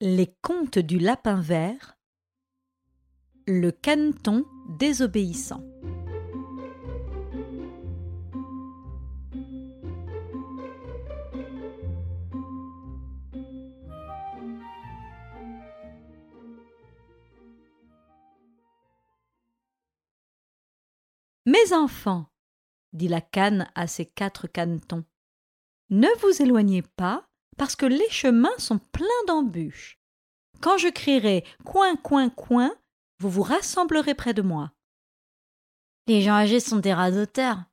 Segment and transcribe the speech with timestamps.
[0.00, 1.98] Les contes du lapin vert,
[3.48, 4.46] le caneton
[4.78, 5.60] désobéissant.
[21.44, 22.26] Mes enfants,
[22.92, 25.04] dit la canne à ses quatre canetons,
[25.90, 27.27] ne vous éloignez pas,
[27.58, 29.98] parce que les chemins sont pleins d'embûches.
[30.60, 32.74] Quand je crierai coin, coin, coin,
[33.18, 34.72] vous vous rassemblerez près de moi.
[36.06, 37.64] Les gens âgés sont des radoteurs,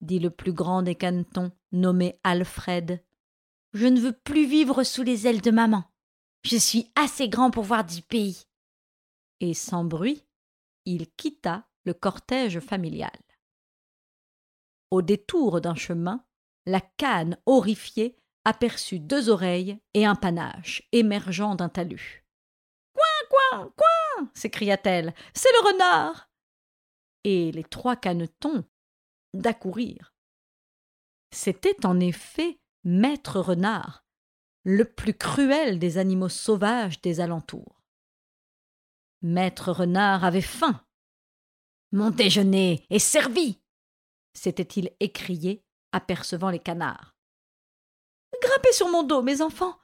[0.00, 3.02] dit le plus grand des canetons, nommé Alfred.
[3.72, 5.84] Je ne veux plus vivre sous les ailes de maman.
[6.42, 8.44] Je suis assez grand pour voir du pays.
[9.40, 10.24] Et sans bruit,
[10.84, 13.18] il quitta le cortège familial.
[14.90, 16.24] Au détour d'un chemin,
[16.66, 22.24] la canne, horrifiée, aperçut deux oreilles et un panache émergeant d'un talus.
[22.94, 25.14] Coin, coin, coin s'écria-t-elle.
[25.34, 26.30] C'est le renard
[27.24, 28.64] Et les trois canetons
[29.32, 30.14] d'accourir.
[31.32, 34.04] C'était en effet Maître Renard,
[34.64, 37.82] le plus cruel des animaux sauvages des alentours.
[39.22, 40.84] Maître Renard avait faim
[41.94, 43.60] mon déjeuner est servi
[44.32, 47.13] s'était-il écrié, apercevant les canards.
[48.44, 49.78] Grimpez sur mon dos, mes enfants,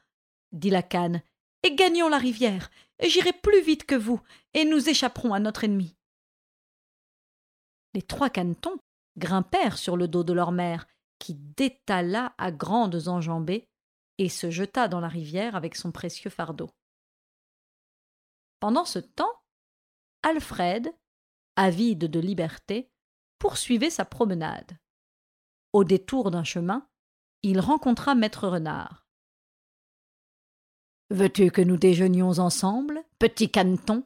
[0.52, 1.22] dit la canne,
[1.62, 2.70] et gagnons la rivière.
[3.02, 4.20] J'irai plus vite que vous,
[4.52, 5.96] et nous échapperons à notre ennemi.
[7.94, 8.78] Les trois canetons
[9.16, 10.86] grimpèrent sur le dos de leur mère,
[11.18, 13.68] qui détala à grandes enjambées
[14.18, 16.70] et se jeta dans la rivière avec son précieux fardeau.
[18.58, 19.32] Pendant ce temps,
[20.22, 20.92] Alfred
[21.56, 22.90] avide de liberté,
[23.38, 24.78] poursuivait sa promenade.
[25.72, 26.89] Au détour d'un chemin,
[27.42, 29.06] il rencontra maître renard.
[31.10, 34.04] Veux-tu que nous déjeunions ensemble, petit caneton?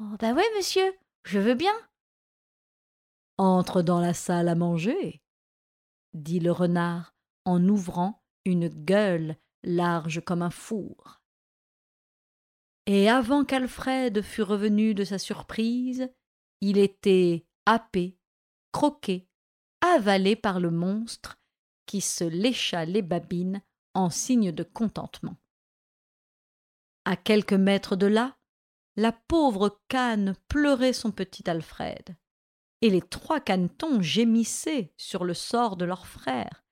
[0.00, 0.92] Oh, bah ouais, monsieur,
[1.24, 1.74] je veux bien.
[3.38, 5.22] Entre dans la salle à manger,
[6.12, 11.20] dit le renard en ouvrant une gueule large comme un four.
[12.86, 16.10] Et avant qu'Alfred fût revenu de sa surprise,
[16.60, 18.18] il était happé,
[18.72, 19.28] croqué,
[19.80, 21.39] avalé par le monstre
[21.90, 23.60] qui se lécha les babines
[23.94, 25.36] en signe de contentement.
[27.04, 28.36] À quelques mètres de là,
[28.94, 32.16] la pauvre canne pleurait son petit Alfred,
[32.82, 36.64] et les trois canetons gémissaient sur le sort de leur frère,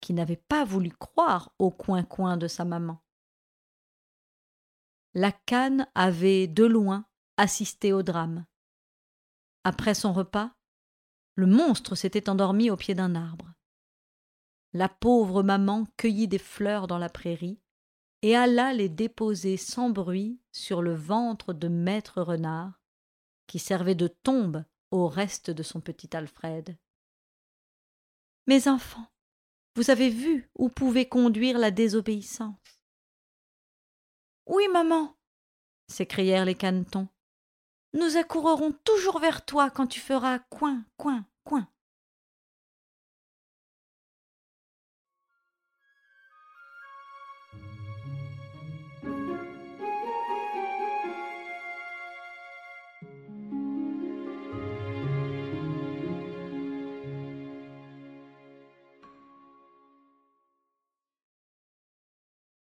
[0.00, 3.04] qui n'avait pas voulu croire au coin-coin de sa maman
[5.14, 7.06] la canne avait de loin
[7.36, 8.46] assisté au drame.
[9.62, 10.52] Après son repas,
[11.36, 13.52] le monstre s'était endormi au pied d'un arbre.
[14.74, 17.60] La pauvre maman cueillit des fleurs dans la prairie
[18.22, 22.80] et alla les déposer sans bruit sur le ventre de maître renard,
[23.46, 26.76] qui servait de tombe au reste de son petit Alfred.
[28.48, 29.06] Mes enfants,
[29.76, 32.82] vous avez vu où pouvait conduire la désobéissance.
[34.46, 35.16] Oui, maman,
[35.86, 37.08] s'écrièrent les canetons.
[37.92, 41.68] Nous accourrons toujours vers toi quand tu feras coin, coin, coin.